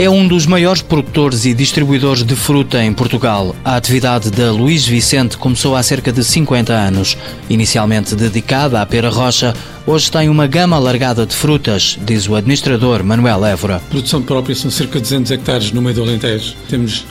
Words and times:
É 0.00 0.08
um 0.08 0.28
dos 0.28 0.46
maiores 0.46 0.80
produtores 0.80 1.44
e 1.44 1.52
distribuidores 1.52 2.22
de 2.22 2.36
fruta 2.36 2.84
em 2.84 2.92
Portugal. 2.92 3.56
A 3.64 3.74
atividade 3.74 4.30
da 4.30 4.52
Luís 4.52 4.86
Vicente 4.86 5.36
começou 5.36 5.74
há 5.74 5.82
cerca 5.82 6.12
de 6.12 6.22
50 6.22 6.72
anos. 6.72 7.18
Inicialmente 7.50 8.14
dedicada 8.14 8.80
à 8.80 8.86
pera 8.86 9.10
rocha, 9.10 9.52
hoje 9.84 10.08
tem 10.08 10.28
uma 10.28 10.46
gama 10.46 10.76
alargada 10.76 11.26
de 11.26 11.34
frutas, 11.34 11.98
diz 12.06 12.28
o 12.28 12.36
administrador 12.36 13.02
Manuel 13.02 13.44
Évora. 13.44 13.82
Produção 13.90 14.22
própria 14.22 14.54
são 14.54 14.70
cerca 14.70 15.00
de 15.00 15.02
200 15.02 15.32
hectares 15.32 15.72
no 15.72 15.82
meio 15.82 15.96
do 15.96 16.02
Alentejo. 16.04 16.54
Temos 16.68 17.04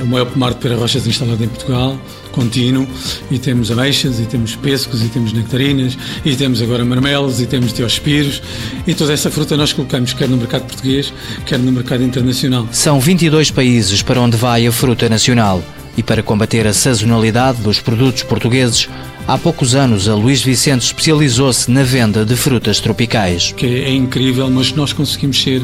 o 0.00 0.06
maior 0.06 0.24
pomar 0.24 0.54
de 0.54 0.60
pera 0.60 0.76
rochas 0.76 1.06
instalado 1.06 1.44
em 1.44 1.48
Portugal, 1.48 2.00
contínuo, 2.32 2.86
e 3.30 3.38
temos 3.38 3.70
ameixas, 3.70 4.18
e 4.18 4.24
temos 4.24 4.56
pêssegos, 4.56 5.02
e 5.02 5.08
temos 5.08 5.34
nectarinas, 5.34 5.98
e 6.24 6.34
temos 6.34 6.62
agora 6.62 6.86
marmelos, 6.86 7.38
e 7.38 7.46
temos 7.46 7.72
teospiros, 7.72 8.40
e 8.86 8.94
toda 8.94 9.12
essa 9.12 9.30
fruta 9.30 9.58
nós 9.58 9.74
colocamos 9.74 10.14
quer 10.14 10.28
no 10.28 10.38
mercado 10.38 10.62
português, 10.62 11.12
quer 11.44 11.58
no 11.58 11.70
mercado 11.70 12.02
internacional 12.02 12.29
nacional. 12.30 12.68
São 12.72 12.98
22 12.98 13.50
países 13.50 14.02
para 14.02 14.20
onde 14.20 14.36
vai 14.36 14.66
a 14.66 14.72
fruta 14.72 15.08
nacional. 15.08 15.62
E 15.96 16.02
para 16.02 16.22
combater 16.22 16.66
a 16.66 16.72
sazonalidade 16.72 17.60
dos 17.60 17.80
produtos 17.80 18.22
portugueses, 18.22 18.88
há 19.26 19.36
poucos 19.36 19.74
anos 19.74 20.08
a 20.08 20.14
Luís 20.14 20.42
Vicente 20.42 20.82
especializou-se 20.82 21.70
na 21.70 21.82
venda 21.82 22.24
de 22.24 22.36
frutas 22.36 22.80
tropicais. 22.80 23.52
Que 23.52 23.66
é 23.66 23.92
incrível, 23.92 24.48
mas 24.48 24.72
nós 24.72 24.92
conseguimos 24.92 25.42
ser 25.42 25.62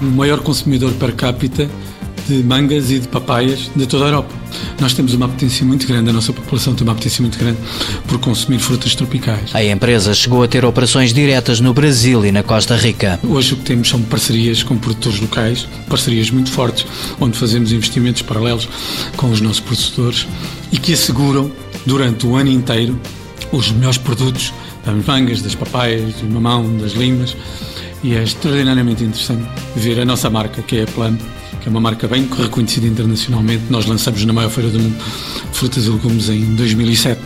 o 0.00 0.04
maior 0.04 0.40
consumidor 0.40 0.92
per 0.92 1.12
capita 1.12 1.68
de 2.28 2.42
mangas 2.44 2.90
e 2.90 2.98
de 2.98 3.08
papaias 3.08 3.70
de 3.74 3.86
toda 3.86 4.04
a 4.04 4.08
Europa. 4.08 4.34
Nós 4.80 4.92
temos 4.92 5.14
uma 5.14 5.26
apetência 5.26 5.64
muito 5.64 5.86
grande, 5.86 6.10
a 6.10 6.12
nossa 6.12 6.32
população 6.32 6.74
tem 6.74 6.86
uma 6.86 6.92
apetência 6.92 7.22
muito 7.22 7.38
grande 7.38 7.58
por 8.06 8.18
consumir 8.18 8.58
frutas 8.58 8.94
tropicais. 8.94 9.54
A 9.54 9.64
empresa 9.64 10.14
chegou 10.14 10.42
a 10.42 10.48
ter 10.48 10.64
operações 10.64 11.12
diretas 11.12 11.60
no 11.60 11.72
Brasil 11.72 12.24
e 12.24 12.30
na 12.30 12.42
Costa 12.42 12.76
Rica. 12.76 13.18
Hoje 13.24 13.54
o 13.54 13.56
que 13.56 13.64
temos 13.64 13.88
são 13.88 14.00
parcerias 14.02 14.62
com 14.62 14.76
produtores 14.76 15.20
locais, 15.20 15.66
parcerias 15.88 16.30
muito 16.30 16.50
fortes, 16.50 16.86
onde 17.20 17.38
fazemos 17.38 17.72
investimentos 17.72 18.22
paralelos 18.22 18.68
com 19.16 19.30
os 19.30 19.40
nossos 19.40 19.60
produtores 19.60 20.26
e 20.70 20.78
que 20.78 20.92
asseguram 20.92 21.50
durante 21.86 22.26
o 22.26 22.36
ano 22.36 22.50
inteiro 22.50 22.98
os 23.50 23.70
melhores 23.72 23.98
produtos 23.98 24.52
das 24.84 25.06
mangas, 25.06 25.40
das 25.40 25.54
papaias, 25.54 26.14
do 26.14 26.26
mamão, 26.26 26.76
das 26.76 26.92
limas 26.92 27.34
e 28.02 28.14
é 28.14 28.22
extraordinariamente 28.22 29.02
interessante 29.02 29.48
ver 29.74 30.00
a 30.00 30.04
nossa 30.04 30.30
marca, 30.30 30.62
que 30.62 30.78
é 30.78 30.82
a 30.84 30.86
Plano, 30.86 31.18
é 31.68 31.70
uma 31.70 31.80
marca 31.80 32.08
bem 32.08 32.26
reconhecida 32.26 32.86
internacionalmente. 32.86 33.64
Nós 33.68 33.84
lançamos 33.84 34.24
na 34.24 34.32
maior 34.32 34.50
feira 34.50 34.70
do 34.70 34.80
mundo 34.80 34.96
frutas 35.52 35.84
e 35.84 35.90
legumes 35.90 36.28
em 36.30 36.54
2007. 36.54 37.20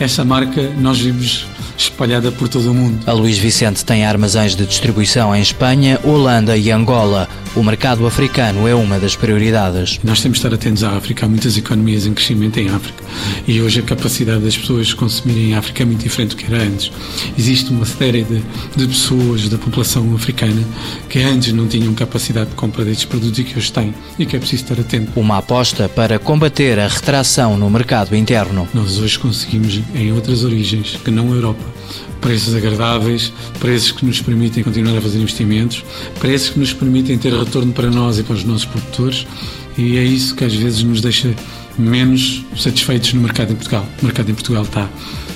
Essa 0.00 0.24
marca 0.24 0.62
nós 0.78 0.98
vimos 0.98 1.46
espalhada 1.76 2.32
por 2.32 2.48
todo 2.48 2.70
o 2.70 2.74
mundo. 2.74 2.98
A 3.06 3.12
Luís 3.12 3.38
Vicente 3.38 3.84
tem 3.84 4.04
armazéns 4.06 4.56
de 4.56 4.64
distribuição 4.64 5.34
em 5.34 5.42
Espanha, 5.42 6.00
Holanda 6.02 6.56
e 6.56 6.70
Angola. 6.70 7.28
O 7.54 7.62
mercado 7.62 8.06
africano 8.06 8.66
é 8.66 8.74
uma 8.74 8.98
das 8.98 9.14
prioridades. 9.14 10.00
Nós 10.02 10.22
temos 10.22 10.38
de 10.38 10.46
estar 10.46 10.54
atentos 10.54 10.82
à 10.82 10.96
África. 10.96 11.26
Há 11.26 11.28
muitas 11.28 11.58
economias 11.58 12.06
em 12.06 12.14
crescimento 12.14 12.58
em 12.58 12.70
África. 12.70 13.04
E 13.46 13.60
hoje 13.60 13.80
a 13.80 13.82
capacidade 13.82 14.42
das 14.42 14.56
pessoas 14.56 14.94
consumirem 14.94 15.50
em 15.50 15.54
África 15.54 15.82
é 15.82 15.86
muito 15.86 16.02
diferente 16.02 16.30
do 16.30 16.36
que 16.36 16.46
era 16.46 16.62
antes. 16.62 16.90
Existe 17.38 17.70
uma 17.70 17.84
série 17.84 18.22
de, 18.22 18.42
de 18.74 18.86
pessoas 18.86 19.50
da 19.50 19.58
população 19.58 20.14
africana 20.14 20.62
que 21.10 21.18
antes 21.18 21.52
não 21.52 21.68
tinham 21.68 21.92
capacidade 21.92 22.48
de 22.48 22.56
compra 22.56 22.86
destes 22.86 23.04
produtos 23.04 23.38
e 23.38 23.44
que 23.44 23.58
hoje 23.58 23.70
têm. 23.70 23.94
E 24.18 24.24
que 24.24 24.34
é 24.34 24.38
preciso 24.38 24.62
estar 24.62 24.80
atento. 24.80 25.12
Uma 25.20 25.36
aposta 25.36 25.90
para 25.90 26.18
combater 26.18 26.78
a 26.78 26.88
retração 26.88 27.58
no 27.58 27.68
mercado 27.68 28.16
interno. 28.16 28.66
Nós 28.72 28.98
hoje 28.98 29.18
conseguimos, 29.18 29.78
em 29.94 30.10
outras 30.10 30.42
origens 30.42 30.98
que 31.04 31.10
não 31.10 31.30
a 31.30 31.36
Europa, 31.36 31.62
preços 32.22 32.54
agradáveis, 32.54 33.32
preços 33.58 33.92
que 33.92 34.06
nos 34.06 34.22
permitem 34.22 34.62
continuar 34.62 34.96
a 34.96 35.00
fazer 35.00 35.18
investimentos, 35.18 35.84
preços 36.18 36.50
que 36.50 36.58
nos 36.58 36.72
permitem 36.72 37.18
ter 37.18 37.34
retorno 37.34 37.72
para 37.72 37.90
nós 37.90 38.18
e 38.18 38.22
para 38.22 38.36
os 38.36 38.44
nossos 38.44 38.64
produtores, 38.64 39.26
e 39.76 39.98
é 39.98 40.04
isso 40.04 40.34
que 40.34 40.44
às 40.44 40.54
vezes 40.54 40.82
nos 40.82 41.00
deixa 41.00 41.34
menos 41.78 42.44
satisfeitos 42.56 43.12
no 43.14 43.22
mercado 43.22 43.52
em 43.52 43.56
Portugal. 43.56 43.86
O 44.00 44.04
mercado 44.04 44.30
em 44.30 44.34
Portugal 44.34 44.62
está 44.62 44.88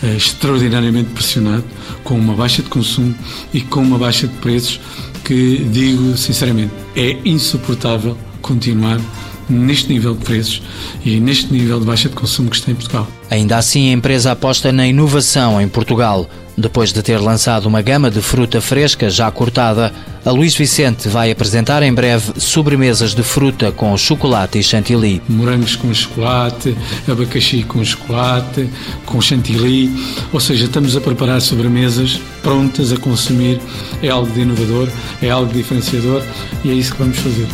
é, 0.02 0.16
extraordinariamente 0.16 1.10
pressionado, 1.10 1.64
com 2.04 2.14
uma 2.14 2.34
baixa 2.34 2.62
de 2.62 2.69
consumo 2.69 3.14
e 3.53 3.60
com 3.60 3.80
uma 3.80 3.98
baixa 3.98 4.28
de 4.28 4.34
preços 4.36 4.80
que, 5.24 5.58
digo 5.72 6.16
sinceramente, 6.16 6.72
é 6.94 7.18
insuportável 7.24 8.16
continuar 8.41 9.00
neste 9.48 9.92
nível 9.92 10.14
de 10.14 10.24
preços 10.24 10.62
e 11.04 11.20
neste 11.20 11.52
nível 11.52 11.80
de 11.80 11.86
baixa 11.86 12.08
de 12.08 12.14
consumo 12.14 12.50
que 12.50 12.56
está 12.56 12.70
em 12.70 12.74
Portugal. 12.74 13.08
Ainda 13.30 13.56
assim, 13.56 13.90
a 13.90 13.92
empresa 13.92 14.32
aposta 14.32 14.72
na 14.72 14.86
inovação 14.86 15.60
em 15.60 15.68
Portugal. 15.68 16.28
Depois 16.58 16.90
de 16.90 17.02
ter 17.02 17.18
lançado 17.18 17.66
uma 17.66 17.82
gama 17.82 18.10
de 18.10 18.22
fruta 18.22 18.62
fresca 18.62 19.10
já 19.10 19.30
cortada, 19.30 19.92
a 20.24 20.30
Luís 20.30 20.54
Vicente 20.54 21.06
vai 21.06 21.30
apresentar 21.30 21.82
em 21.82 21.92
breve 21.92 22.40
sobremesas 22.40 23.14
de 23.14 23.22
fruta 23.22 23.70
com 23.70 23.94
chocolate 23.96 24.58
e 24.58 24.62
chantilly. 24.62 25.20
Morangos 25.28 25.76
com 25.76 25.92
chocolate, 25.92 26.74
abacaxi 27.06 27.62
com 27.62 27.84
chocolate, 27.84 28.70
com 29.04 29.20
chantilly, 29.20 29.92
ou 30.32 30.40
seja, 30.40 30.64
estamos 30.64 30.96
a 30.96 31.00
preparar 31.00 31.42
sobremesas 31.42 32.18
prontas 32.42 32.90
a 32.90 32.96
consumir. 32.96 33.60
É 34.02 34.08
algo 34.08 34.32
de 34.32 34.40
inovador, 34.40 34.88
é 35.20 35.28
algo 35.28 35.52
diferenciador 35.52 36.22
e 36.64 36.70
é 36.70 36.72
isso 36.72 36.92
que 36.92 36.98
vamos 36.98 37.18
fazer. 37.18 37.46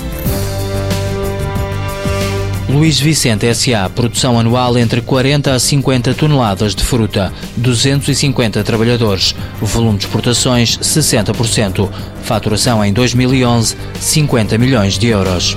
Luís 2.72 2.99
Vicente 2.99 3.47
S.A. 3.47 3.91
Produção 3.91 4.41
anual 4.41 4.78
entre 4.78 5.03
40 5.03 5.53
a 5.53 5.59
50 5.59 6.15
toneladas 6.15 6.75
de 6.75 6.83
fruta, 6.83 7.31
250 7.59 8.65
trabalhadores, 8.65 9.34
volume 9.60 9.99
de 9.99 10.06
exportações 10.06 10.78
60%, 10.78 11.91
faturação 12.22 12.82
em 12.82 12.91
2011 12.91 13.77
50 14.00 14.56
milhões 14.56 14.99
de 14.99 15.09
euros. 15.09 15.55